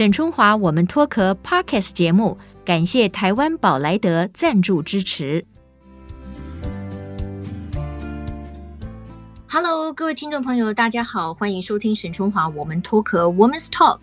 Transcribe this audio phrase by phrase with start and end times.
[0.00, 5.44] 沈春华，我们脱壳 Podcast 节目，感谢台湾宝莱德赞助支持。
[9.46, 13.98] Hello，各位听众朋友，大家好，欢迎收听沈春华我们脱壳 Women's Talk。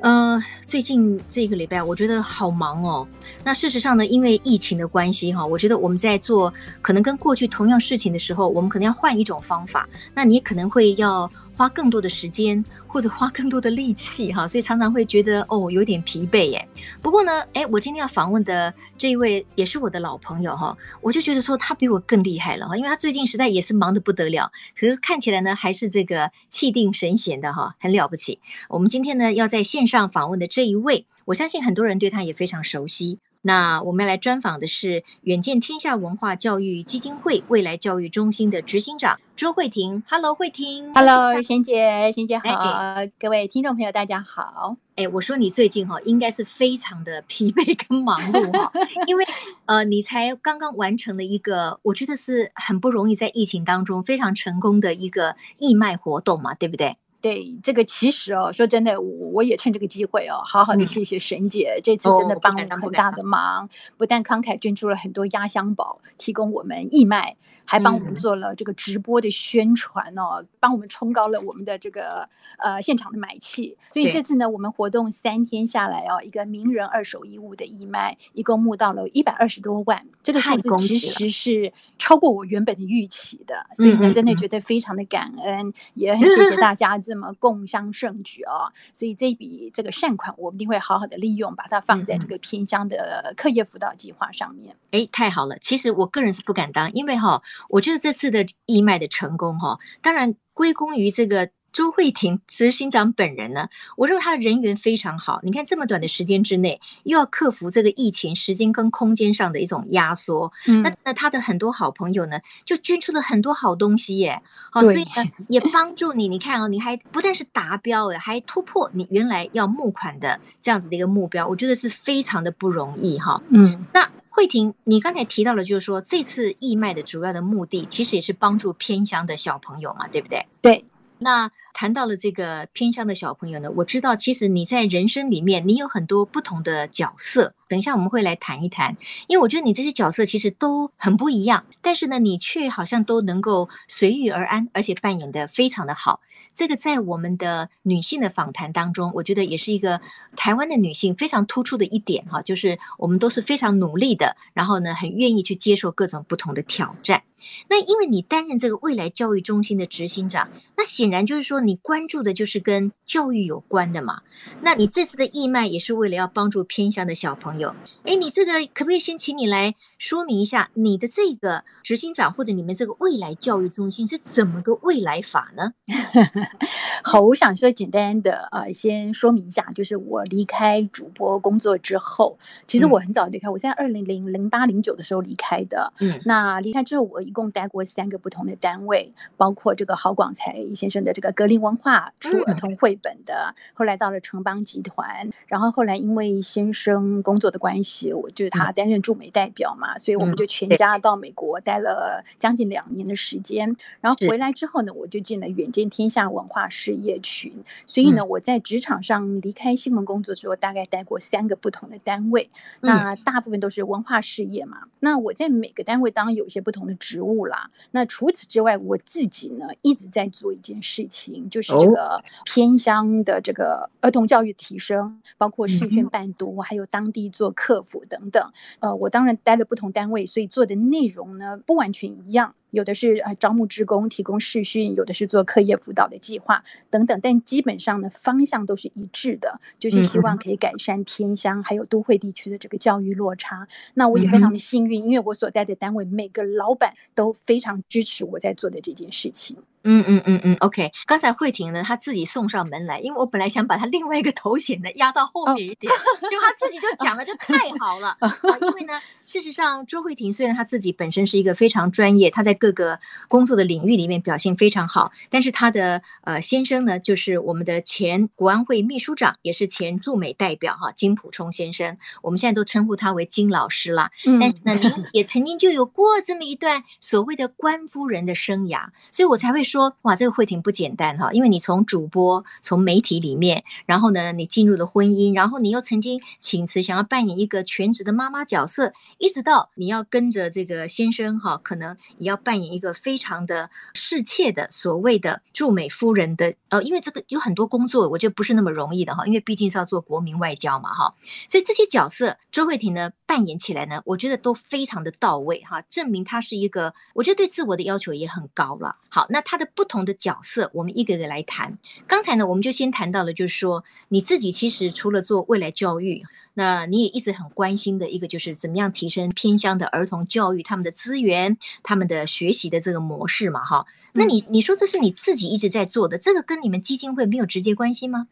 [0.00, 3.06] 呃，最近这个礼拜我觉得好忙哦。
[3.44, 6.52] 那事实上呢，因为疫情的关系哈，我觉得我们在做
[6.82, 9.88] 可能跟过去同样事情的时候，我们可能要换一种方法。
[10.12, 11.30] 那你可能会要。
[11.56, 16.68] 花更多的时间或者花更多的力气哈， 所以常常会觉得哦有点疲惫耶。
[17.00, 28.40] 不过呢，哎，我今天要访问的这一位也是我的老朋友哈，我就觉得说他比我更厉害了哈，因为他最近实在也是忙得不得了，可是看起来呢还是这个气定神闲的哈，很了不起。
[28.68, 33.20] 我们今天呢要在线上访问的这一位，我相信很多人对他也非常熟悉。
[33.42, 40.02] 那我们要来专访的是远见天下文化教育基金会未来教育中心的执行长周慧婷。
[40.06, 40.92] Hello，慧婷。
[40.92, 42.44] Hello，仙姐，贤姐好。
[42.44, 44.76] 哎、各位听众朋友，大家好。
[44.96, 48.70] 哎，我说你最近哈，应该是非常的疲惫跟忙碌哈，
[49.06, 49.24] 因为
[49.64, 56.96] 呃，你才刚刚完成了一个，我觉得是很不容易，在疫情当中非常成功的一个义卖活动嘛，对不对？
[57.20, 67.36] 对，这个其实哦，说真的，我我也趁这个机会哦，好好的谢谢沈姐，嗯、这次真的帮了很大的忙，不，不但慷慨捐出了很多压箱宝，提供我们义卖。
[67.70, 73.76] 还帮我们做了这个直播的宣传哦，帮我们冲高了我们的这个呃现场的买气。
[73.90, 83.64] 所以这次呢，我们活动三天下来哦，一个名人二手衣物的义卖，一共募到了一百二十多万，这个数字其实是超过我原本的预期的。
[83.76, 88.72] 所以呢，真的觉得非常的感恩，也很谢谢大家这么共襄盛举哦。
[88.92, 94.74] 所以这一笔这个善款，我们一定会好好的利用，把它放在这个偏乡的课业辅导计划上面。
[94.90, 95.56] 哎，太好了！
[95.60, 97.40] 其实我个人是不敢当，因为哈。
[97.68, 103.68] 我觉得这次的义卖的成功，哈，当然归功于这个周慧婷执行长本人呢。
[103.96, 105.38] 我认为他的人缘非常好。
[105.44, 114.42] 你看这么短的时间之内，又要克服这个疫情时间跟空间上的一种压缩，嗯，那那他的很多好朋友呢，就捐出了很多好东西耶，
[114.72, 116.26] 好，所以呢也帮助你。
[116.26, 123.40] 你看哦，你还不但是达标，哎，还突破你原来要募款的这样子的一个目标，我觉得是非常的不容易哈。
[123.50, 124.10] 嗯，那。
[124.40, 130.46] 慧婷，你刚才提到了，就是说这次义卖的主要的目的，其实也是帮助偏乡的小朋友嘛，对不对？
[130.62, 130.86] 对。
[131.18, 137.52] 那谈到了这个偏乡的小朋友呢，我知道其实你在人生里面，你有很多不同的角色。
[137.68, 138.96] 等一下我们会来谈一谈，
[139.26, 146.20] 因为我觉得你这些角色其实都很不一样，但是呢，你却好像都能够随遇而安，而且扮演的非常的好。
[146.54, 150.00] 这个在我们的女性的访谈当中，我觉得也是一个
[150.36, 157.22] 台湾的女性非常突出的一点哈，就是我们都是非常努力的，然后呢，很愿意去接受各种不同的挑战。
[157.68, 164.22] 那因为你担任这个未来教育中心的执行长，那显然就是说你关注的就是跟教育有关的嘛。
[164.62, 167.74] 那你这次的义卖也是为了要帮助偏乡的小朋友。
[168.04, 175.74] 哎，你这个可不可以先请你来说明一下你的这个执行长或者你们这个未来教育中心是怎么个未来法呢？
[177.02, 185.92] 好，我想说简单的呃，先说明一下，就是我离开主播工作之后，其实我很早离开，我在二零零零八零九的时候离开的。
[186.00, 207.52] 嗯，那离开之后，我一共待过三个不同的单位，包括这个郝广才先生的这个格林文化出儿童绘本的，后来到了城邦集团，然后后来因为先生工作的关系，我就是他担任驻美代表嘛，所以我们就全家到美国待了将近两年的时间，然后回来之后呢，我就进了远见天下文化事业群，
[207.86, 214.78] 所以呢，我在职场上离开新闻工作之后，大概待过三个不同的单位，那大部分都是文化事业嘛。
[214.98, 217.70] 那我在每个单位当然有一些不同的职务啦。
[217.92, 228.52] 那除此之外，我自己呢一直在做一件事情，就是这个偏乡的这个儿童教育提升，包括视讯伴读，还有当地做客服等等。
[228.80, 232.56] 呃，我当然待了不同单位，所以做的内容呢不完全一样。
[232.70, 243.68] 有的是呃招募职工，提供试训，有的是做课业辅导的计划等等，但基本上呢方向都是一致的，就是希望可以改善偏乡还有都会地区的这个教育落差。
[243.94, 249.56] 那我也非常的幸运，因为我所在的单位每个老板都非常支持我在做的这件事情。
[249.82, 250.92] 嗯嗯嗯嗯，OK。
[251.06, 255.90] 刚才慧婷呢，她自己送上门来，因为我本来想把她另外一个头衔呢压到后面一点，
[256.30, 258.16] 因为她自己就讲了，就太好了。
[258.60, 274.10] 因为呢，事实上周慧婷虽然她自己本身是一个非常专业，她在各个工作的领域里面表现非常好，但是她的呃先生呢，就是我们的前国安会秘书长，也是前驻美代表哈金溥聪先生，我们现在都称呼他为金老师啦。
[274.38, 279.64] 但是呢，您也曾经就有过这么一段所谓的官夫人的生涯，所以我才会。
[279.70, 301.14] 说，哇，这个慧婷不简单哈，因为你从主播、从媒体里面，然后呢，你进入了婚姻，然后你又曾经请辞，想要扮演一个全职的妈妈角色，一直到你要跟着这个先生哈，可能你要扮演一个非常的侍妾的所谓的驻美夫人的，呃，因为这个有很多工作，我觉得不是那么容易的哈，因为毕竟是要做国民外交嘛哈，
[301.48, 308.96] 所以这些角色，周慧婷呢扮演起来呢，我觉得都非常的到位哈，证明她是一个，我觉得对自我的要求也很高了。
[309.08, 311.78] 好，那她的不同的角色，我们一个个来谈。
[312.08, 316.24] 刚才呢，我们就先谈到了，就是说你自己其实除了做未来教育，
[316.54, 323.86] 那你也一直很关心的一个就是怎么样提升偏乡的儿童教育，他们的资源，他们的学习的这个模式嘛，哈。
[324.12, 328.26] 那你你说这是你自己一直在做的，这个跟你们基金会没有直接关系吗？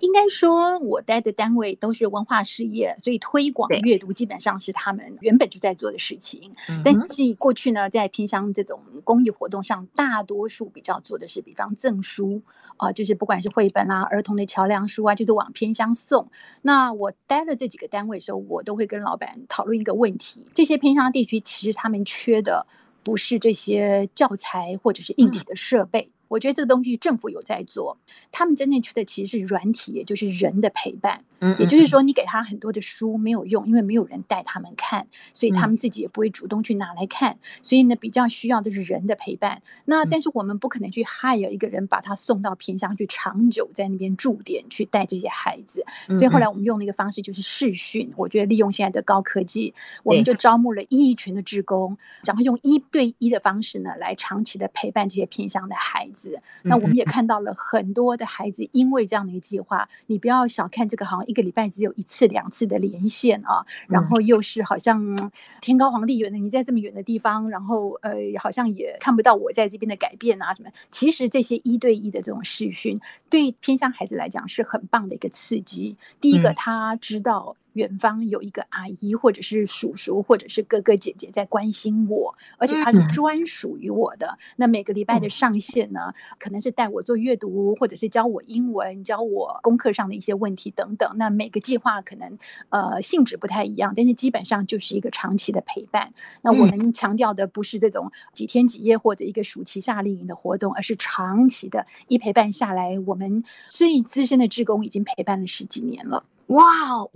[0.00, 6.52] 应该说，我待的单位都是文化事业，所以推广阅读基本上是他们原本就在做的事情。
[6.84, 12.42] 但是过去呢，在偏乡这种公益活动上，大多数比较做的是，比方赠书
[12.76, 16.28] 啊、呃，就是不管是绘本啊、儿童的桥梁书啊，就是往偏乡送。
[16.62, 22.66] 那我待的这几个单位的时候，我都会跟老板讨论一个问题：这些偏乡地区其实他们缺的
[23.02, 26.10] 不是这些教材或者是硬体的设备。
[26.32, 27.98] 我觉得这个东西政府有在做，
[28.30, 31.22] 他们真正缺的其实是软体，也就是人的陪伴。
[31.42, 37.36] 嗯，也就是说，你给他很多的书没有用，因为没有人带他们看，所以他们自己也不会主动去拿来看。
[37.62, 39.60] 所以呢，比较需要的是人的陪伴。
[39.84, 45.84] 那但是我们不可能去 hire 一个人把他送到偏乡去长久在那边驻点去带这些孩子。
[46.14, 48.12] 所以后来我们用的一个方式就是视讯。
[48.16, 49.74] 我觉得利用现在的高科技，
[50.04, 56.40] 我们就招募了一群的志工，然后用一对一的方式呢来长期的陪伴这些偏乡的孩子。
[56.62, 65.32] 那我们也看到了很多的孩子，因为这样的一个计划，你不要小看这个，好像一个礼拜只有一次两次的连线啊，然后又是好像
[65.62, 70.68] 天高皇帝远的，你在这么远的地方，然后呃，好像也看不到我在这边的改变啊什么。
[70.90, 73.00] 其实这些一对一的这种视讯，
[73.30, 75.96] 对偏向孩子来讲是很棒的一个刺激。
[76.20, 77.56] 第一个，他知道。
[77.74, 84.38] 远方有一个阿姨，或者是叔叔，或者是哥哥姐姐在关心我，而且他是专属于我的。
[84.56, 91.16] 那每个礼拜的上线呢，可能是带我做阅读，或者是教我英文，教我功课上的一些问题等等。
[91.16, 92.38] 那每个计划可能
[92.68, 96.12] 呃性质不太一样，但是基本上就是一个长期的陪伴。
[96.42, 101.86] 那我们强调的不是这种几天几夜或者一个暑期夏令营的活动，而是长期的。
[102.08, 106.24] 一陪伴下来，我们最资深的志工已经陪伴了十几年了。
[106.48, 107.10] 哇哇，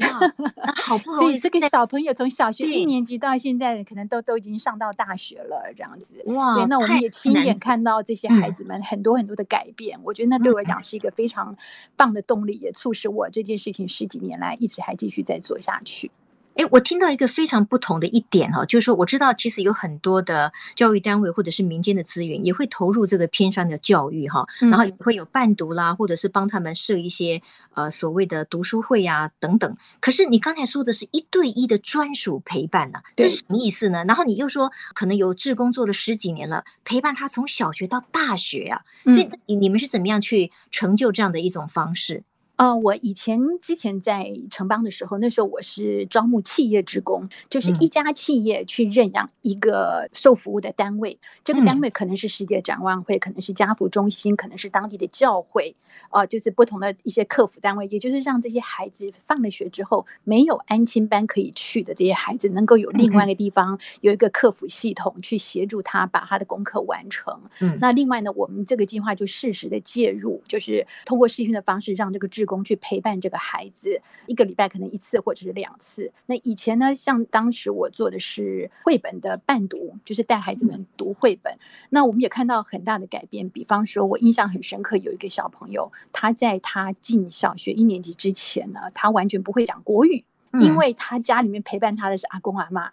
[0.76, 1.26] 好不容易！
[1.28, 6.22] 所以这个小朋友从小学一年级到现在，可能都都已经上到大学了，这样子。
[6.26, 9.98] 哇，对，那我们也亲眼看到这些孩子们很多很多的改变。
[10.04, 11.56] 我觉得那对我来讲是一个非常
[11.96, 16.10] 棒的动力，也促使我这件事情十几年来一直还继续在做下去。
[16.56, 27.42] 哎，我听到一个非常不同的一点哈，就是说我知道其实有很多的教育单位或者是民间的资源也会投入这个偏乡的教育哈，然后也会有伴读啦，或者是帮他们设一些
[27.74, 29.76] 呃所谓的读书会啊等等。
[30.00, 34.04] 可是你刚才说的是一对一的专属陪伴呢，这是什么意思呢？
[34.06, 42.24] 然后你又说可能有志工做了十几年了，陪伴他从小学到大学啊，所以你你们是怎么样去成就这样的一种方式？
[42.56, 55.76] 呃，我以前之前在城邦的时候，那时候我是招募企业职工，就是一家企业去认养一个受服务的单位，嗯、这个单位可能是世界展望会，可能是家扶中心，可能是当地的教会，
[56.08, 67.38] 啊、呃，就是不同的一些客服单位，也就是让这些孩子放了学之后没有安亲班可以去的这些孩子，能够有另外一个地方有一个客服系统去协助他把他的功课完成。
[67.60, 76.12] 嗯，那另外呢，我们这个计划就适时的介入，就是通过试训的方式让这个志工去陪伴这个孩子一个礼拜可能一次或者是两次。
[76.26, 81.58] 那以前呢像当时我做的是绘本的伴读就是带孩子们读绘本。
[81.90, 90.24] 那我们也看到很大的改变比方说我印象很深刻有一个小朋友他在他进小学一年级之前呢他完全不会讲国语
[90.60, 92.90] 因为他家里面陪伴他的是阿公阿妈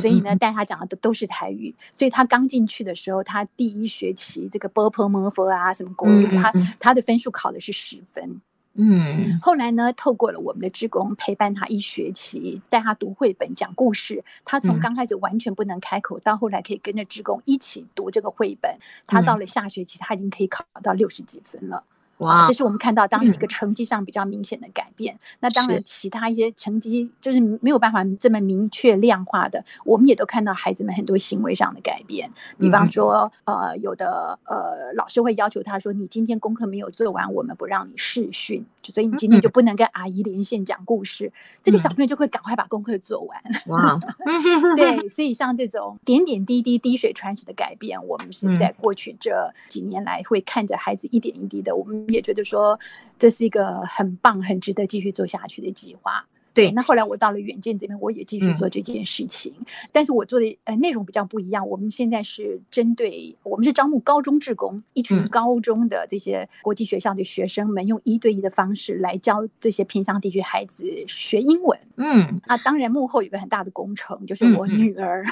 [0.00, 1.74] 所以呢带他讲的都都是台语。
[1.92, 8.40] 所以他刚进去的时候他第一学期这个波波摩佛啊什么国语他他的分数考的是十分
[8.76, 14.24] 嗯，后来呢，透过了我们的职工陪伴他一学期，带他读绘本、讲故事。
[14.44, 18.76] 他从刚开始完全不能开口，到后来可以跟着职工一起读这个绘本。
[19.06, 21.84] 他到了下学期，他已经可以考到六十几分了。
[22.18, 25.14] 哇，这是我们看到当时一个成绩上比较明显的改变。
[25.14, 32.30] 嗯、那当然，其他一些成绩就是没有办法这么明确量化的，我们也都看到孩子们很多行为上的改变。
[32.56, 41.26] 比方说，嗯、呃，有的呃老师会要求他说：“你今天功课没有做完，我们不让你视讯，所以你今天就不能跟阿姨连线讲故事。
[41.26, 41.32] 嗯”
[41.64, 43.42] 这个小朋友就会赶快把功课做完。
[43.66, 43.98] 哇，
[44.76, 52.03] 对，所以像这种点点滴滴、滴水穿石的改变，我们是在过去这几年来会看着孩子一点一滴的，我们。
[52.08, 52.78] 也觉得说，
[53.18, 56.26] 这是一个很棒、很值得继续做下去的计划。
[56.54, 61.68] 对，那后来我到了远见这边，我也继续做这件事情，嗯、但是我做的呃内容比较不一样。
[61.68, 71.78] 我们现在是针对我们是招募高中职工，一群高中的这些国际学校的学生们，用一对一的方式来教这些偏乡地区孩子学英文。
[71.96, 75.24] 嗯，啊，当然幕后有个很大的工程，就是我女儿，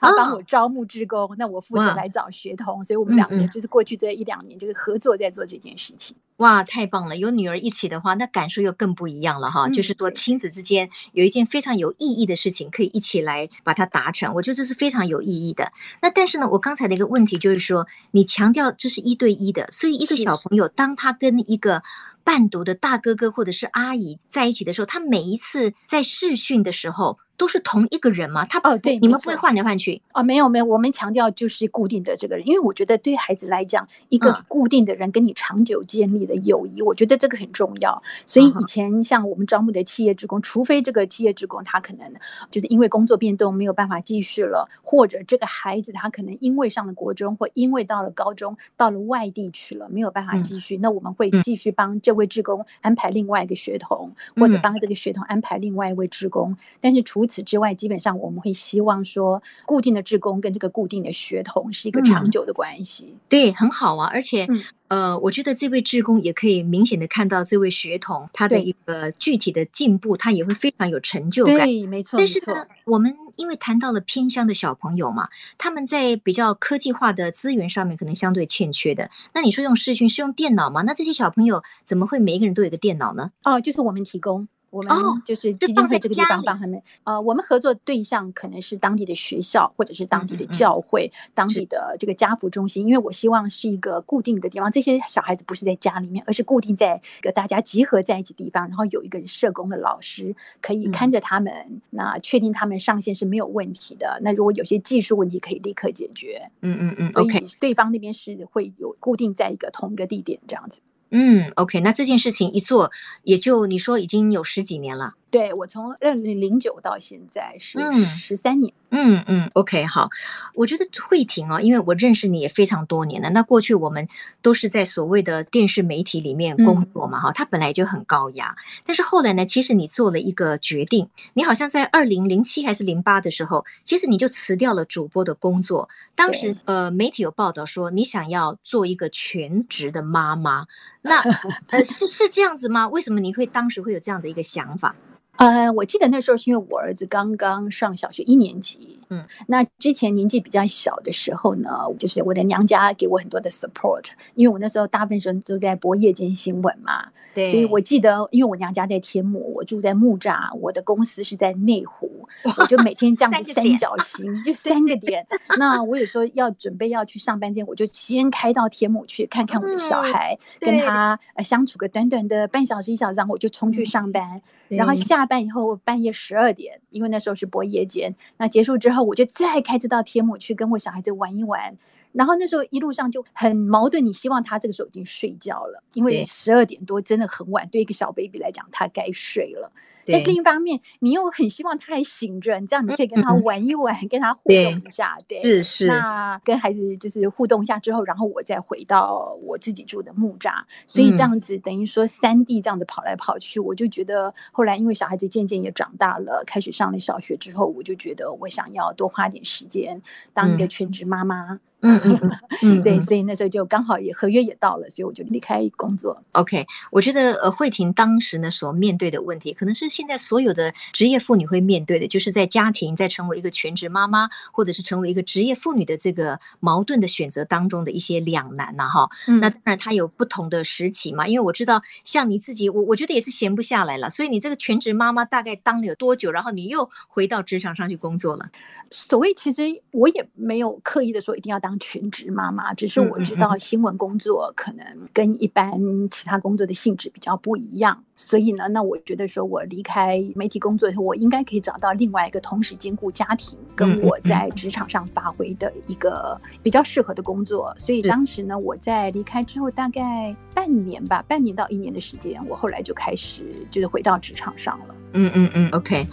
[0.00, 6.16] 她、嗯、帮我招募职工，哦、那我负责来找学童，所以我们两个就是过去这一两年就是合作在做这件事情。
[6.38, 7.16] 哇，太棒了！
[7.16, 9.68] 有女儿一起的话，那感受又更不一样了哈。
[9.68, 14.34] 嗯、就是说，亲子之间有一件非常有意义的事情，可以一起来把它达成。
[14.34, 15.72] 我觉得这是非常有意义的。
[16.02, 21.82] 那但是呢，我刚才的一个问题就是说，你强调这是一对一的，所以一个小朋友当他跟一个
[22.22, 27.18] 伴读的大哥哥或者是阿姨在一起的时候，他每一次在试训的时候。
[27.36, 28.44] 都是同一个人吗？
[28.46, 30.22] 他哦，对，你们不会换来换去哦？
[30.22, 38.02] 没有没有，我们强调就是固定的这个人，因为我觉得对孩子来讲，一个固定的人跟你长久建立的友谊，嗯、我觉得这个很重要。
[38.24, 42.10] 所以以前像我们招募的企业职工，除非这个企业职工他可能
[42.50, 56.56] 就是因为工作变动没有办法继续了，或者这个孩子他可能因为上了国中，或因为到了高中到了外地去了没有办法继续，嗯、那我们会继续帮这位职工安排另外一个学童，嗯、或者帮这个学童安排另外一位职工。
[56.80, 63.06] 但是除此之外，基本上我们会希望说，固定的志工跟这个固定的学童是一个长久的关系。
[63.10, 64.08] 嗯、对，很好啊。
[64.12, 71.56] 而且，嗯、呃，我觉得这位志工也可以明显的看到这位学童他的一个具体的进步，他也会非常有成就感。
[71.58, 72.18] 对，没错。
[72.18, 75.28] 但是呢，我们因为谈到了偏乡的小朋友嘛，
[75.58, 79.10] 他们在比较科技化的资源上面可能相对欠缺的。
[79.34, 80.82] 那你说用视讯是用电脑吗？
[80.82, 83.32] 那这些小朋友怎么会每一个人都有一个电脑呢？
[83.44, 84.48] 哦，就是我们提供。
[84.70, 84.90] 我们
[85.24, 92.86] 就是基金会这个地方帮他们，呃，我们合作对象可能是当地的学校，或者是当地的教会，嗯嗯嗯当地的这个家扶中心。
[92.86, 104.18] 因为我希望是一个固定的地方，这些小孩子不是在家里面，而是固定在一个大家集合在一起地方，然后有一个社工的老师可以看着他们，嗯、那确定他们上线是没有问题的。
[104.22, 106.50] 那如果有些技术问题，可以立刻解决。
[106.60, 110.80] 嗯嗯嗯，OK，对方那边是会有固定在一个同一个地点这样子。
[111.10, 112.90] 嗯，OK，那这件事情一做，
[113.22, 115.14] 也就你说已经有十几年了。
[115.30, 117.78] 对，我从二零零九到现在是
[118.18, 118.72] 十三年。
[118.72, 120.08] 嗯嗯嗯，OK，好。
[120.54, 123.28] 我觉得慧婷哦，因为我认识你也非常多年了。
[123.30, 124.08] 那过去我们
[124.42, 128.56] 都是在所谓的电视媒体里面工作嘛，哈、嗯，它本来就很高压。
[128.84, 135.88] 但是后来呢，其实你做了一个决定，你好像在二零零七还是零八的时候，其实你就辞掉了主播的工作。
[136.14, 140.66] 当时呃，媒体有报道说你想要做一个全职的妈妈，
[141.02, 141.18] 那
[141.68, 142.88] 呃是是这样子吗？
[142.88, 144.94] 为什么你会当时会有这样的一个想法？
[145.36, 162.28] 呃，我记得那时候是因为我儿子刚刚上小学一年级，嗯，那之前年纪比较小的时候呢，就是我的娘家给我很多的 support，因为我那时候大部分时候都在播夜间新闻嘛，对，所以我记得，因为我娘家在天母，我住在木栅，我的公司是在内湖，
[162.58, 165.26] 我就每天这样子 三角形，就 三个点。
[165.58, 175.26] 那我有时候要准备要去上班前，我就先开到天母去看看我的小孩，嗯、跟他呃相处个短短的半小时一小时，然后我就冲去上班，嗯、然后下。
[175.26, 181.76] 班以后我半夜十二点，因为那时候是播夜间，那结束之后我就再开车到天母去跟我小孩子玩一玩，
[182.12, 189.72] 然后那时候一路上就很矛盾，你希望他这个时候已经睡觉了，因为十二点多真的很晚，对一个小 baby 来讲，他该睡了。
[190.06, 195.62] 但是另一方面，你又很希望他还醒着，你这样你可以跟他玩一玩，嗯、跟他互动一下，对，是。
[195.62, 195.86] 是。
[195.86, 200.52] 那跟孩子就是互动一下之后，然后我再回到我自己住的木栅，
[200.86, 210.00] 所以这样子等于说三地这样子跑来跑去，我就觉得后来因为小孩子渐渐也长大了，开始上了小学之后，我就觉得我想要多花点时间
[210.32, 211.52] 当一个全职妈妈。
[211.52, 212.30] 嗯嗯嗯
[212.62, 216.22] 嗯， 对，所以那时候就刚好也合约也到了，所以我就离开工作。
[216.32, 229.10] OK，我觉得呃，慧婷当时呢所面对的问题，可能是现在所有的职业妇女会面对的，就是在家庭在成为一个全职妈妈，或者是成为一个职业妇女的这个矛盾的选择当中的一些两难呐、啊，哈。
[229.28, 236.32] 嗯、那当然她有不同的时期嘛，因为我知道像你自己，我我觉得也是闲不下来了，所以你这个全职妈妈大概当了有多久？
[236.32, 238.46] 然后你又回到职场上去工作了？
[238.90, 241.76] 所谓其实我也没有刻意的说一定要当。
[241.78, 245.72] 全职妈妈，只是我知道新闻工作可能跟一般
[246.10, 257.74] 其他工作的性质比较不一样，所以呢，那我觉得说我离开媒体工作以后，我应该可以找到另外一个同时兼顾家庭跟我在职场上发挥的一个比较适合的工作。
[257.78, 264.94] 所以当时呢，我在离开之后大概半年吧，半年到一年的时间，我后来就开始就是回到职场上了。
[265.12, 266.06] 嗯嗯嗯，OK。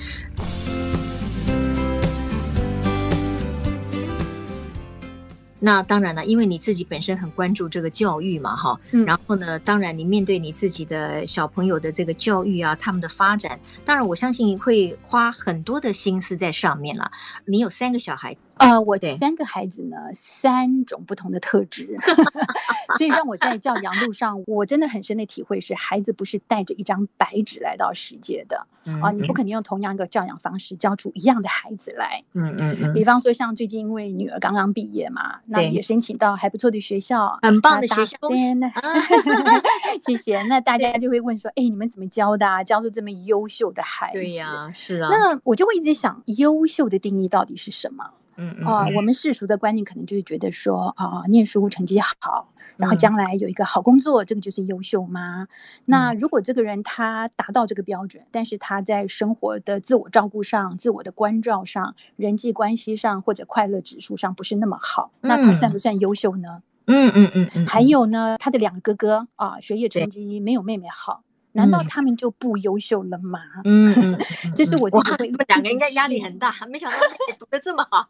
[5.65, 17.09] 那当然了，因为你自己本身很关注这个教育嘛，哈、嗯，然后呢，当然你面对你自己的小朋友的这个教育啊，他们的发展，当然我相信会花很多的心思在上面了。
[17.45, 18.35] 你有三个小孩。
[18.57, 21.97] 呃，我三个孩子呢，三种不同的特质，
[22.97, 28.67] 所以让我在教养路上，我真的很深的体会是，孩子不是带着一张白纸来到世界的
[29.01, 32.23] 啊，你不可能用同样一个教养方式教出一样的孩子来。
[32.33, 32.93] 嗯嗯嗯。
[32.93, 38.17] 比方说，像最近因为女儿刚刚毕业嘛，那也申请到还不错的学校，很棒的学校。
[40.05, 40.41] 谢谢。
[40.43, 42.63] 那大家就会问说，哎，你们怎么教的啊？
[42.63, 44.19] 教出这么优秀的孩子？
[44.19, 45.09] 对呀，是啊。
[45.11, 48.11] 那我就会一直想，优秀的定义到底是什么？
[48.35, 55.47] 嗯啊，我们世俗的观念可能就是觉得说啊，念书成绩好，然后将来有一个好工作，这个就是优秀吗？
[55.85, 66.63] 那如果这个人他达到这个标准，但是他在生活的自我照顾上、自我的关照上、人际关系上或者快乐指数上不是那么好，那他算不算优秀呢？
[66.87, 67.65] 嗯嗯嗯嗯。
[67.67, 71.23] 还有呢，他的两个哥哥啊，学业成绩没有妹妹好。
[71.53, 73.39] 难道他们就不优秀了吗？
[73.63, 74.19] 嗯嗯，
[74.55, 75.25] 这是我自己会。
[75.27, 76.97] 你们两个应该压力很大，没想到
[77.29, 78.07] 你 读的这么好。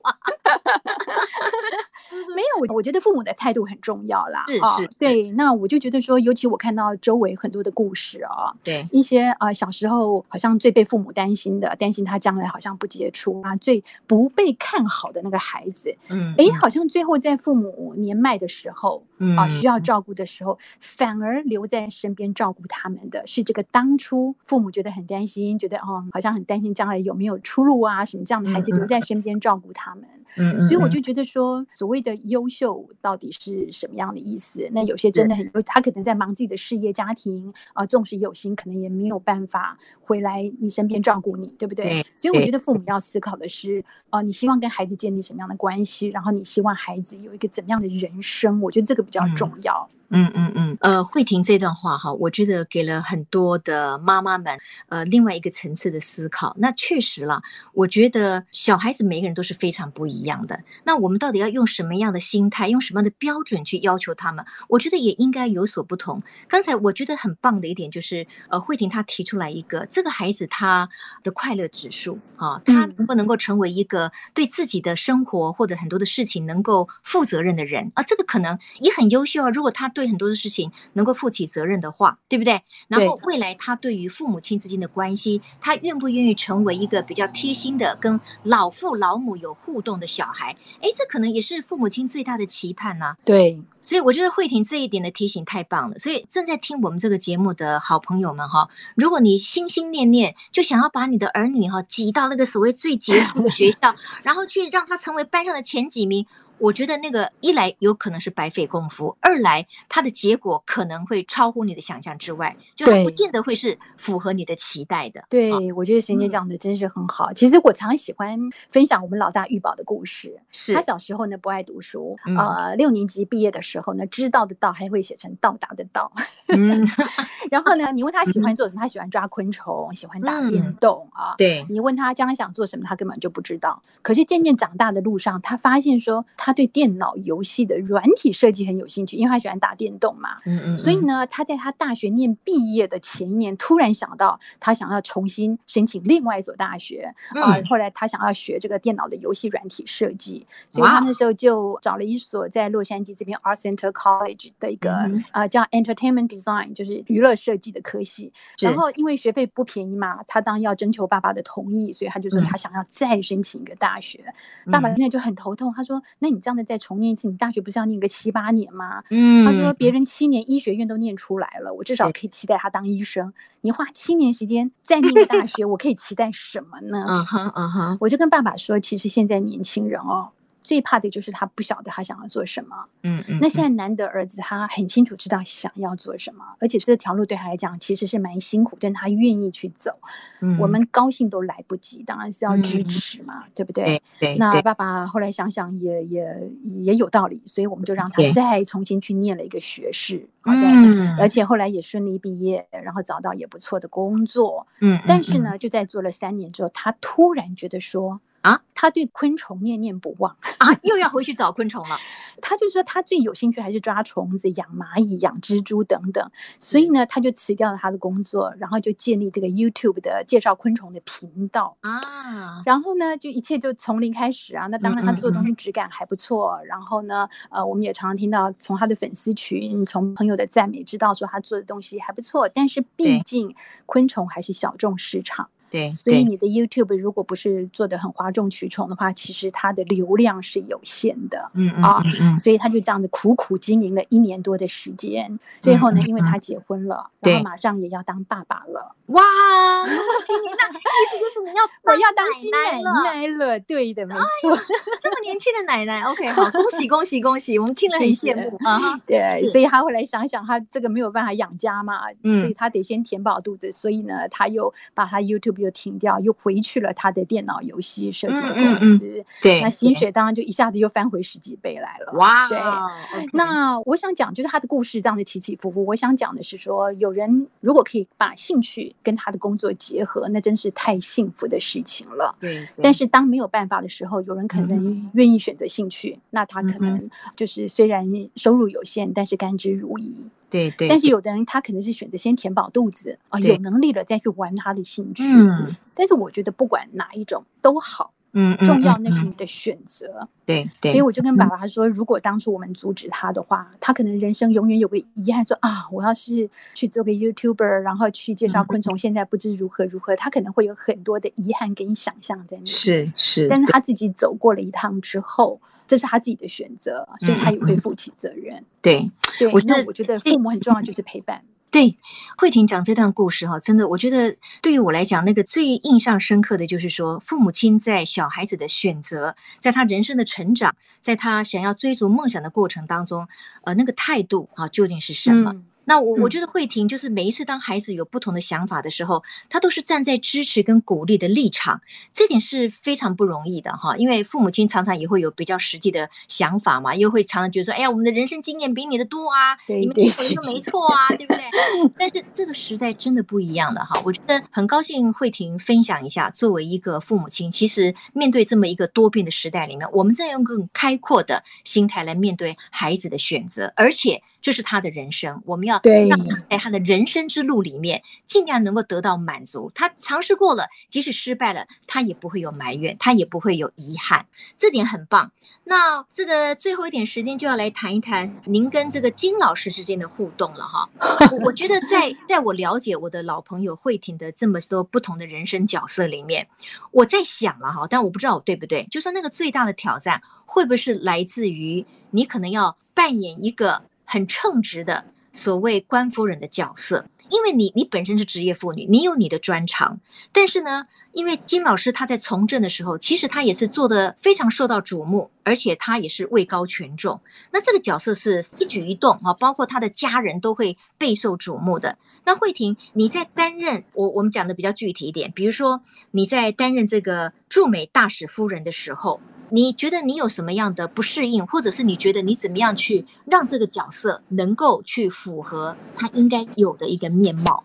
[2.36, 4.46] 没有，我我觉得父母的态度很重要啦。
[4.48, 5.32] 是是，对。
[5.32, 23.25] 那我就觉得说，尤其我看到周围很多的故事哦，对一些呃小时候好像最被父母担心的，担心他将来好像不杰出啊，最不被看好的那个孩子，嗯，哎，好像最后在父母年迈的时候，嗯啊需要照顾的时候，反而留在身边照顾他们的。
[23.25, 30.03] 是这个当初父母觉得很担心，觉得哦，好像很担心将来有没有出路啊，什么这样的孩子留在身边照顾他们。
[30.03, 30.23] 嗯，
[30.62, 34.68] 所以我就觉得说，所谓的优秀到底是什么样的意思？
[34.72, 41.86] 那有些真的很，他可能在忙自己的事业、家庭啊，纵使有心，可能也没有办法回来你身边照顾你，对不对？
[41.86, 42.06] 对。
[42.20, 46.08] 所以我觉得父母要思考的是，呃，你希望跟孩子建立什么样的关系？
[46.08, 48.62] 然后你希望孩子有一个怎么样的人生？
[48.62, 49.88] 我觉得这个比较重要。
[49.92, 50.78] 嗯嗯嗯嗯。
[50.80, 56.56] 呃，慧婷这段话哈，我觉得给了很多的妈妈们呃另外一个层次的思考。
[56.58, 57.41] 那确实了，
[57.73, 60.23] 我觉得小孩子每个人都是非常不一样。
[60.23, 64.45] 一样的，那我们到底要用什么样的心态，用什么样的标准去要求他们？
[64.69, 66.23] 我觉得也应该有所不同。
[66.47, 70.88] 刚才我觉得很棒的一点就是，呃，慧婷她提出来一个，这个孩子他
[71.23, 78.04] 的快乐指数啊，他能不能够成为一个对自己的生活或者很多的事情能够负责任的人啊？
[78.04, 79.49] 这个可能也很优秀啊。
[79.49, 82.62] 如果他对很多的事情能够负起责任的话，对不对？
[82.88, 90.08] 然后未来他对于父母亲之间的关系，他愿不愿意成为一个比较贴心的，跟老父老母有互动的？
[90.13, 93.16] 小孩，哎，这可能也是父母亲最大的期盼呐。
[93.26, 95.98] 对，所以我觉得慧婷这一点的提醒太棒了。
[95.98, 106.28] 所以正在听我们这个节目的好朋友们哈，如果你心心念念就想要把你的儿女哈挤到那个所谓最杰出的学校， 然后去让他成为班上的前几名。
[106.63, 115.26] 我觉得那个一来有可能是白费功夫，二来它的结果可能会超乎你的想象之外，就不见得会是符合你的期待的。
[115.30, 117.34] 对，哦、我觉得沈姐讲的真是很好。
[117.34, 120.39] 嗯、其实我常喜欢分享我们老大玉宝的故事。
[120.52, 126.13] 是他小时候呢不爱读书，嗯、呃，六年级毕业的时候呢，知道的道还会写成到达的到。
[126.47, 126.88] 嗯，
[127.52, 131.36] 然后呢，你问他喜欢做什么，他喜欢抓昆虫，喜欢打电动、嗯、啊。
[131.38, 133.84] 对，你问他将来想做什么，他根本就不知道。
[134.02, 136.53] 可是渐渐长大的路上，他发现说他。
[136.54, 140.38] 对电脑游戏的软体设计很有兴趣，因为他喜欢打电动嘛。
[140.46, 140.76] 嗯嗯。
[140.76, 147.60] 所以呢，他在他大学念毕业的前一年，突然想到他想要重新申请另外一所大学啊。
[147.70, 158.32] 后来他想要学这个电脑的游戏软体设计，所以他那时候就找了一所在洛杉矶这边 Art Center College 的一个啊叫 Entertainment Design，就是娱乐设计的科系。
[158.62, 164.34] 然后因为学费不便宜嘛，他当要征求爸爸的同意，所以他就说他想要再申请一个大学。
[164.72, 169.04] 爸爸现在就很头痛，他说：“那你。”这样的再重念一次，你大学不是要念个七八年吗？
[169.10, 173.34] 嗯，他说别人七年医学院都念出来了，我至少可以期待他当医生。
[173.62, 177.06] 你花七年时间再念个大学， 我可以期待什么呢？
[177.08, 180.30] 嗯哼，嗯哼，我就跟爸爸说，其实现在年轻人哦。
[180.63, 182.86] 最怕的就是他不晓得他想要做什么。
[183.04, 183.38] 嗯嗯。
[183.41, 189.99] 那现在难得儿子他很清楚知道想要做什么，而且这条路对他来讲其实是蛮辛苦，但他愿意去走。
[190.41, 190.58] 嗯。
[190.60, 194.02] 我们高兴都来不及，当然是要支持嘛，对不对？
[194.19, 194.36] 对。
[194.38, 200.71] 那爸爸后来想想也也也有道理，所以我们就让他再重新去念了一个学士，好在，
[201.19, 204.67] 而且后来也顺利毕业，然后找到也不错的工作。
[204.80, 204.99] 嗯。
[205.06, 208.21] 但是呢，就在做了三年之后，他突然觉得说。
[208.43, 211.97] 啊，他对昆虫念念不忘 啊，又要回去找昆虫了。
[212.41, 216.29] 他就说他最有兴趣还是抓虫子、养蚂蚁、养蜘蛛等等。
[216.60, 222.62] 所以呢，他就辞掉了他的工作，然后就建立这个 YouTube 的介绍昆虫的频道啊。
[222.65, 224.67] 然后呢，就一切就从零开始啊。
[224.67, 226.58] 那当然，他做的东西质感还不错。
[226.58, 226.67] 嗯嗯嗯。
[226.67, 232.49] 然后呢，呃，我们也常常听到从他的粉丝群、从朋友的赞美，知道说他做的东西还不错。
[232.49, 235.49] 但是毕竟昆虫还是小众市场。
[235.73, 242.03] 对，所以你的 YouTube 如果不是做的很哗众取宠的话，其实它的流量是有限的，嗯啊，
[242.38, 246.38] 所以他就这样子苦苦经营了一年多的时间，最后呢，因为他。
[246.43, 250.49] 结婚了，然后马上也要当爸爸了，哇，恭喜你！
[250.59, 254.57] 那意思就是你要 我要当亲奶奶了，对的，没错，
[255.01, 265.62] 这么年轻的奶奶，OK，好，恭喜恭喜恭喜，我们听了很羡慕啊，对，所以他后来想想，他这个没有办法养家嘛，所以他得先填饱肚子，所以呢，他又把他 YouTube。
[265.63, 268.63] 又停掉，又回去了他的电脑游戏设计的公
[268.97, 268.97] 司。
[268.97, 272.13] 嗯嗯嗯、对，那薪水当然就一下子又翻回十几倍来了。
[272.13, 272.58] 哇，对。
[272.58, 275.86] Okay、那我想讲，就是他的故事这样的起起伏伏。
[275.86, 282.36] 我想讲的是说，有人如果可以把兴趣跟他的工作结合，那真是太幸福的事情了。
[282.39, 282.67] 对。
[282.82, 290.12] 但是当没有办法的时候，有人可能愿意选择兴趣，嗯、那他可能就是虽然收入有限，但是甘之如飴。
[290.54, 295.24] 对对，但是有的人他可能是选择先填饱肚子啊，有能力了再去玩他的兴趣。
[295.26, 300.30] 嗯，但是我觉得不管哪一种都好，嗯，重要那是你的选择。
[300.46, 312.70] 对对，所以我就跟爸爸说，如果当初我们阻止他的话，他可能人生永远有个遗憾，说啊，我要是去做个 YouTuber，然后去介绍昆虫，现在不知如何如何，他可能会有很多的遗憾跟想象在那里。
[312.70, 315.60] 是是，但是他自己走过了一趟之后。
[315.88, 318.56] 这是他自己的选择，所以他也会负起责任。
[318.56, 321.43] 嗯、对，对，我那我觉得父母很重要，就是陪伴。
[321.69, 321.98] 对，
[322.38, 333.28] 慧婷讲这段故事哈，真的，我觉得对于我来讲，那个最印象深刻的就是说，父母亲在小孩子的选择，在他人生的成长，在他想要追逐梦想的过程当中，
[333.63, 335.52] 呃，那个态度啊，究竟是什么？
[335.54, 341.82] 嗯那我我觉得慧婷就是每一次当孩子有不同的想法的时候，他都是站在支持跟鼓励的立场，
[342.13, 343.98] 这点是非常不容易的哈。
[343.98, 351.43] 因为父母亲常常也会有比较实际的想法嘛，又会常常觉得说，哎呀，我们的人生经验比你的多啊，你们听什么都没错啊，对不对？
[351.98, 354.02] 但是这个时代真的不一样了哈。
[354.06, 364.22] 我觉得很高兴慧婷分享一下，作为一个父母亲，其实面对这么一个多变的时代里面，我们在用更开阔的心态来面对孩子的选择，而且。
[364.43, 365.79] 这是他的人生，我们要
[366.10, 369.71] 让他在他的人生之路里面尽量能够得到满足。
[369.73, 374.25] 他尝试过了，即使失败了，他也不会有埋怨，他也不会有遗憾，
[374.58, 375.32] 这点很棒。
[375.63, 380.89] 那这个最后一点时间就要来谈一谈您跟这个金老师之间的互动了哈。
[381.45, 386.49] 我觉得在在我了解我的老朋友慧婷的这么多不同的人生角色里面，
[386.91, 393.84] 我在想了哈，但我不知道我对不对，就说那个最大的挑战会不会是来自于你可能要扮演一个。
[394.06, 400.00] 很称职的所谓官夫人的角色，因为你你本身是职业妇女，你有你的专长，
[400.32, 407.22] 但是呢，因为金老师他在从政的时候，其实他也是做得非常受到瞩目，而且他也是位高权重。
[407.52, 411.98] 那这个角色是一举一动啊，包括他的家人都会备受瞩目的。
[412.26, 419.20] 那慧婷，你在担任我我们讲的比较具体一点，比如说你在担任这个驻美大使夫人的时候。
[419.49, 427.63] 你觉得你有什么样的不适应，或者是你觉得你怎么样去让这个角色能够去符合他应该有的一个面貌？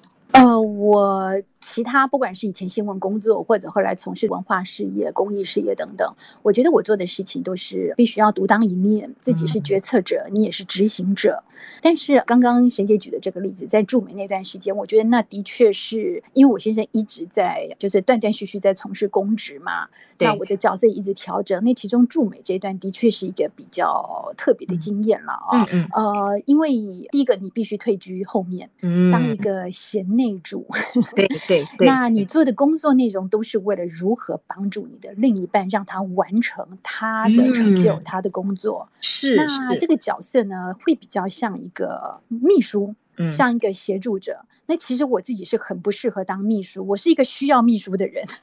[0.58, 1.42] 呃，我。
[1.60, 11.42] 其他不管是以前新闻工作，或者后来从事文化事业、公益事业等等，我觉得我做的事情都是必须要独当一面，自己是决策者，你也是执行者。
[11.82, 19.88] 但是刚刚沈姐举的这个例子，在驻美那段时间，我觉得那的确是因为我先生一直在就是断断续续在从事公职嘛，
[20.20, 21.60] 那我的角色也一直调整。
[21.64, 25.66] 那其中驻美这一段的确是一个比较特别的经验了啊。
[25.72, 25.88] 嗯嗯。
[25.92, 26.70] 呃，因为
[27.10, 28.70] 第一个你必须退居后面，
[29.10, 30.66] 当一个贤内助。
[31.14, 31.28] 对。
[31.46, 38.88] 对， 对，那你做的工作内容都是为了如何帮助你的另一半，让他完成他的成就，嗯、他的工作。
[39.00, 39.36] 是，
[39.68, 44.44] 那这个角色呢，会比较像一个秘书，嗯、像一个协助者。
[44.66, 48.24] 那其实我自己是很不适合当秘书，我是一个需要秘书的人。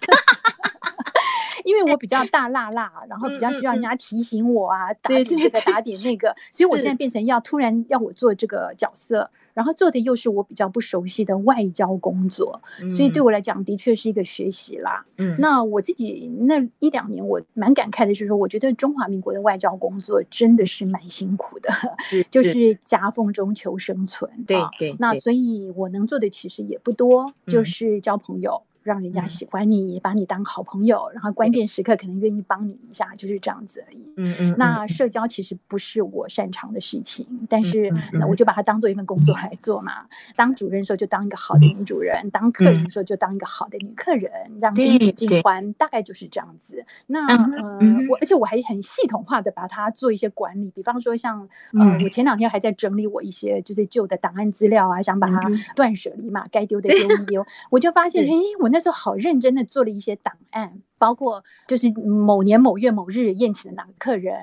[1.66, 9.30] 因为我比较 大辣辣，然后比较需要人家提醒我啊，打点这个打点那个，所以我现在变成要突然要我做这个角色。
[9.56, 15.06] 然后做的又是我比较不熟悉的外交工作，嗯、所以对我来讲的确是一个学习啦。
[15.16, 21.70] 嗯，那我自己那一两年我蛮感慨的是说，我觉得中华民国的外交工作真的是蛮辛苦的，
[22.10, 24.30] 是就是夹缝中求生存。
[24.46, 28.62] 对对，啊，那所以我能做的其实也不多，就是交朋友。
[28.86, 34.14] 嗯让人家喜欢你，把你当好朋友，然后关键时刻可能愿意帮你一下，就是这样子而已。
[34.16, 34.56] 嗯嗯。
[34.60, 37.92] 那社交其实不是我擅长的事情，但是
[38.30, 40.06] 我就把它当做一份工作来做嘛。
[40.36, 46.86] 当主任的时候就当一个好的女主人，当客人的时候就当一个好的女客人，让宾主尽欢，大概就是这样子。
[47.08, 55.42] 那呃，我而且我还很系统化的把它做一些管理，比方说像呃，我前两天还在整理我一些就是旧的档案资料啊，想把它
[55.76, 58.70] 断舍离嘛，该丢的丢一丢，我就发现，哎，我。
[58.75, 60.82] 那那时候好认真的做了一些档案。
[60.98, 64.36] 包括就是某年某月某日宴请的哪个客人，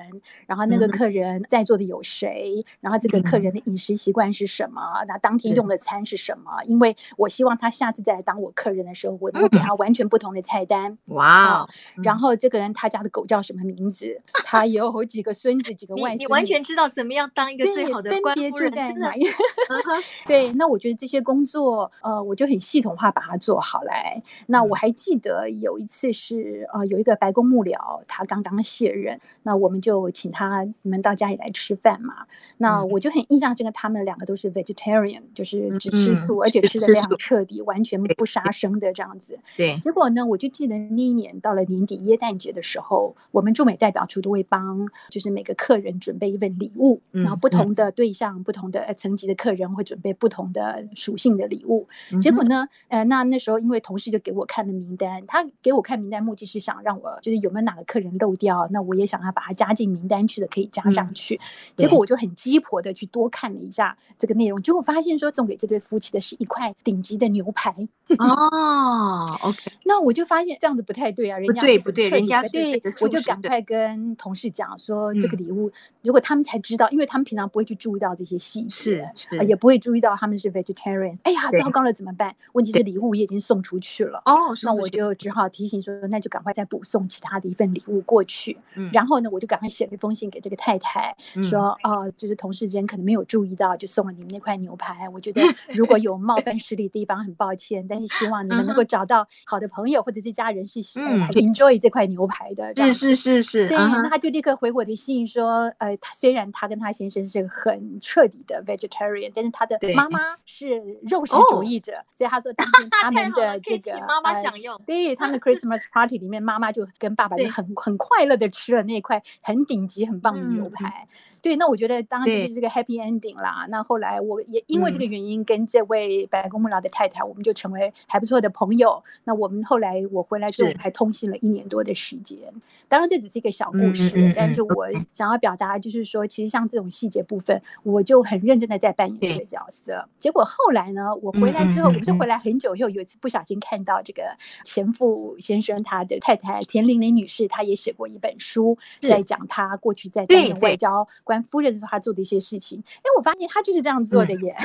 [0.45, 6.63] 然后那个客人在座的有谁，然后这个客人的饮食习惯是什么，那当天用的餐是什么？
[6.65, 10.97] 因为我希望他下次再来当我客人的时候，我会给他完全不同的菜单。
[11.05, 11.67] 哇！
[12.03, 14.21] 然后这个人他家的狗叫什么名字？
[14.45, 16.19] 他有几个孙子，几个外孙？
[16.19, 19.25] 你完全知道怎么样当一个最好的官夫人在哪一？
[20.27, 24.21] 对，那我觉得这些工作，呃，我就很系统化把它做好来。
[24.45, 26.42] 那我还记得有一次是。
[26.43, 32.25] 是啊，有一个白宫幕僚，他刚刚卸任，那我们就请他你们到家里来吃饭嘛。
[32.57, 39.39] 那我就很印象深刻，他们两个都是 vegetarian，就是只吃素，而且吃的非常彻底，完全不杀生的这样子。
[39.55, 39.77] 对。
[39.79, 51.87] 结果呢，我就记得那一年到了年底耶诞节的时候，我们驻美代表处都会帮，就是每个客人准备一份礼物，然后不同的对象、不同的层级的客人会准备不同的属性的礼物。
[52.19, 56.32] 结果呢，呃，那那时候因为同事就给我看了名单，他给我看名单目。
[56.35, 61.39] 就是想让我，就是有没有哪个客人漏掉，那我也想要把它加进名单去的，可以加上去。
[61.75, 67.73] 结果我就很鸡婆的去多看了一下这个内容，结果发现说送给这对夫妻的是一块顶级的牛排。
[68.17, 72.09] 哦， OK，那我就发现这样子不太对啊，人家对不对？
[72.09, 75.71] 人家对，我就赶快跟同事讲说，这个礼物
[76.03, 81.17] 如果他们才知道，因为他们平常不会去注意到这些细节，是也不会注意到他们是 vegetarian。
[81.23, 82.35] 哎呀，糟糕了，怎么办？
[82.53, 84.21] 问题是礼物也已经送出去了。
[84.25, 86.22] 哦，那我就只好提醒说，那。
[86.23, 95.09] 就赶快再补送其他的一份礼物过去，嗯，然后呢，我就赶快写了一封信给这个太太，嗯、说，哦、呃，就是同事间可能没有注意到，就送了你们那块牛排。
[95.09, 102.73] 我觉得 如果有冒犯失礼的地方，很抱歉，但是希望你们能够找到好的朋友或者这家人是喜欢 enjoy 这块牛排的。
[102.75, 116.12] 是是是是，对，那他就立刻回我的信说，呃，他虽然他跟他先生是很彻底的 vegetarian，但是他的妈妈是肉食主义者，所以他说当天 他们的这个妈妈享用，对，他们的 Christmas party。
[116.17, 121.07] 里面妈妈就跟爸爸就很 很快乐的吃了那块很顶级很棒的牛排。
[121.41, 123.65] 对，那我觉得当然就是这个 happy ending 啦。
[123.69, 129.03] 那后来我也因为这个原因跟这位白宫幕僚的太太，我们就成为还不错的朋友。
[129.25, 132.39] 那我们后来我回来之后还通信了一年多的时间。
[132.87, 140.07] 当然这只是一个小故事，但是我想要表达就是说，其实像这种细节部分，我就很认真的在扮演这个角色。
[140.17, 144.23] 结果后来呢，我回来之后，我不是回来很久以后，有一次不小心看到这个
[144.63, 152.83] 前夫先生他的太太田玲玲女士，她也写过一本书，在讲她过去在担任外交官夫人的时候，她做的一些事情。
[152.97, 154.55] 哎，我发现她就是这样做的耶。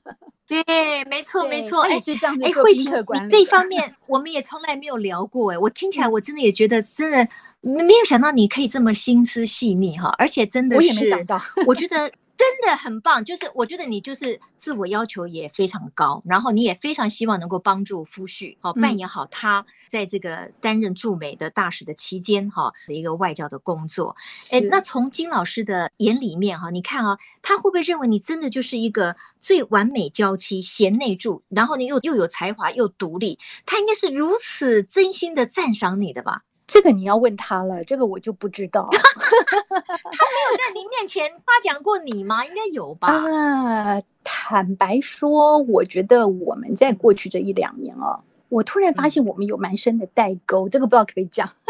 [0.46, 2.44] 对，没错，没错，哎，是这样子。
[2.44, 5.52] 哎，慧婷，你这方面 我们也从来没有聊过。
[5.52, 7.28] 哎，我听起来我真的也觉得，真的
[7.60, 12.10] 没有想到你可以这么心思细腻哈，而且真的是，我也没想到，我觉得。
[12.36, 24.16] 真的很棒，就是我觉得你就是自我要求也非常高，然后你也非常希望能够帮助夫婿，好扮演好他在这个担任驻美的大使的期间，哈的一个外交的工作。
[24.50, 36.42] 哎，那从金老师的眼里面，哈，你看啊，他会不会认为你真的就是一个最完美娇妻、贤内助，然后你又又有才华又独立，他应该是如此真心的赞赏你的吧？
[36.66, 38.88] 这个你要问他了，这个我就不知道。
[38.92, 42.44] 他没有在您面前夸奖过你吗？
[42.44, 43.08] 应该有吧。
[43.08, 51.48] 啊，坦白说，我觉得我们在过去这一两年哦，我突然发现我们有蛮深的代沟，这个不知道可以讲。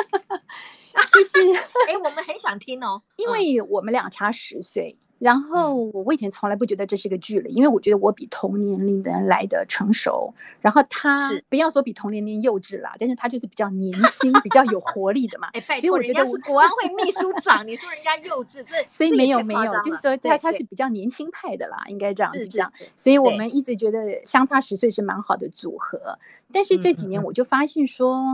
[1.12, 1.52] 就是，
[1.92, 4.96] 哎，我们很想听哦，因为我们俩差十岁。
[5.18, 10.34] 然后我以前从来不觉得这是个距离，因为我觉得我比同年龄的人来的成熟。
[10.60, 15.48] 然后他不要说比同年龄幼稚啦，但是他就是比较年轻、比较有活力的嘛。
[15.54, 22.72] 哎，拜托，人家是国安会秘书长，你说人家幼稚，这所以没有没有，就是说他他是比较年轻派的啦，应该这样子讲。
[22.94, 26.18] 所以我们一直觉得相差十岁是蛮好的组合。
[26.52, 28.24] 但是这几年我就发现说，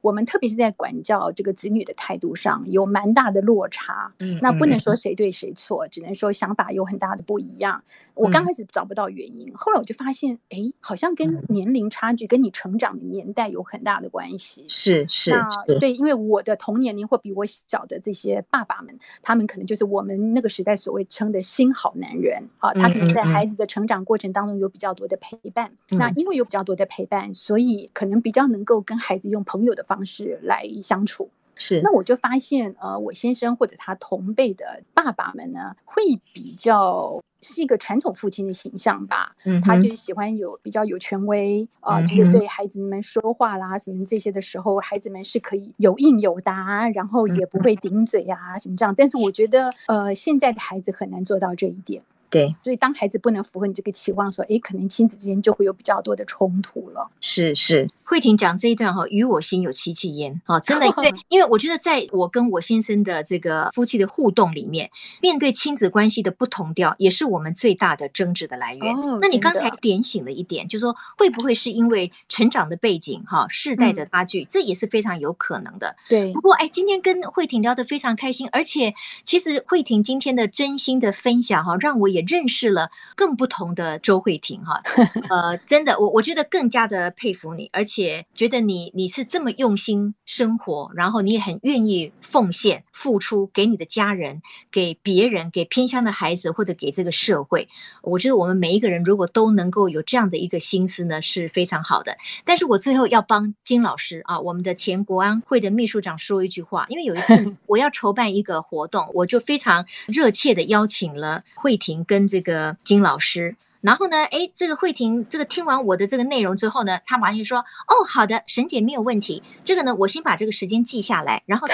[0.00, 4.10] 我们特别是在管教这个子女的态度上有蛮大的落差。
[4.20, 7.84] 嗯，那不能说谁对谁错，只能说想法有很大的不一样。
[8.14, 14.64] 我刚开始找不到原因，后来我就发现，哎，好像跟年龄差距、跟你成长的年代有很大的关系。
[14.68, 25.70] 是是，那对，因为我的同年龄或比我小的这些爸爸们，他们可能就是我们那个时代所谓称的新好男人啊，他可能在孩子的成长过程当中有比较多的陪伴。
[25.90, 31.82] 那因为有比较多的陪伴，所以所以可能比较能够跟孩子用朋友的方式来相处，是。
[31.82, 39.36] 那我就发现，呃，我先生或者他同辈的爸爸们呢，会比较是一个传统父亲的形象吧。
[39.44, 48.94] 嗯，他就喜欢有比较有权威啊，呃，就是对孩子们说话啦什么这些的时候，孩子们是可以有应有答，然后也不会顶嘴啊什么这样。
[48.96, 52.02] 但是我觉得，呃，现在的孩子很难做到这一点。
[52.30, 57.10] 对，所以当孩子不能符合你这个期望的时候，哎，可能亲子之间就会有比较多的冲突了。
[57.22, 64.90] 是是，慧婷讲这一段哈，与我心有戚戚焉啊，真的对， 因为我觉得在我跟我先生的这个夫妻的互动里面，
[65.22, 68.94] 面对亲子关系的不同调，也是我们最大的争执的来源。
[68.94, 75.96] 哦，那你刚才点醒了一点，就是说会不会是因为成长的背景哈，世代的差距，嗯，这也是非常有可能的。
[76.10, 78.92] 对，不过哎，今天跟慧婷聊得非常开心，而且
[79.22, 82.18] 其实慧婷今天的真心的分享哈，让我也。
[82.18, 84.82] 也认识了更不同的周慧婷哈，
[85.30, 87.97] 呃，真的，我我觉得更加的佩服你，而且
[88.34, 97.68] 觉得你你是这么用心生活，然后你也很愿意奉献付出给你的家人、给别人、给偏乡的孩子或者给这个社会。
[98.02, 102.16] 我觉得我们每一个人如果都能够有这样的一个心思呢，是非常好的。
[102.44, 111.98] 但是我最后要帮金老师啊，我们的前国安会的秘书长说一句话，因为有一次 我要筹办一个活动，我就非常热切的邀请了慧婷。
[112.06, 119.42] 跟这个金老师，然后呢，哎，这个慧婷，这个听完我的这个内容之后呢，她马上就说：“哦，好的，沈姐没有问题。
[119.64, 121.68] 这个呢，我先把这个时间记下来，然后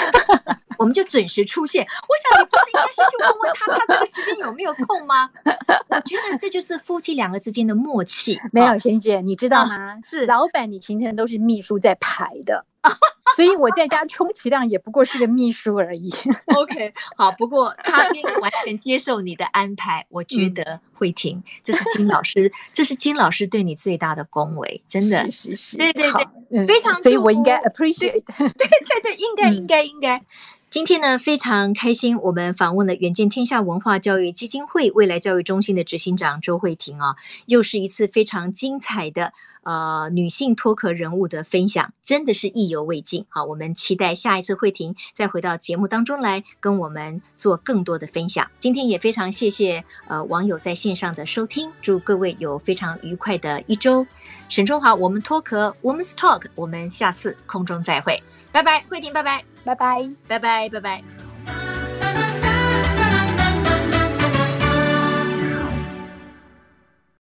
[0.78, 1.82] 我们就准时出现。
[1.84, 5.30] 我想你不是应该先去问问他，他这个时间有没有空吗？
[5.88, 8.38] 我觉得这就是夫妻两个之间的默契。
[8.52, 9.74] 没有，沈姐，你知道吗？
[9.74, 12.66] 啊、是老板，你今天都是秘书在排的。”
[13.34, 16.12] 所以我在家充其量也不过是个秘书而已。
[16.56, 17.98] OK，好，不过他
[18.40, 30.22] 完全接受你的安排，我觉得慧婷，这是金老师，这是金老师对你最大的恭维，真的，是是是，对对对，非常，所以我应该 appreciate，对对对，应该应该 应该。
[30.74, 37.14] 今天呢，非常开心，我们访问了远见天下文化教育基金会未来教育中心的执行长周慧婷啊，
[37.46, 39.32] 又是一次非常精彩的
[39.62, 43.24] 呃女性脱壳人物的分享，真的是意犹未尽。
[43.28, 48.50] 好，我们期待下一次慧婷再回到节目当中来跟我们做更多的分享。
[48.58, 54.04] 今天也非常谢谢呃网友在线上的收听，祝各位有非常愉快的一周。
[54.48, 58.20] 沈春华，我们脱壳，Women's Talk，我们下次空中再会。
[58.50, 61.23] 拜拜，慧婷，拜拜，拜拜，拜拜，拜拜。